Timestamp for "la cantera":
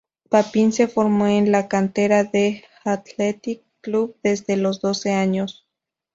1.51-2.23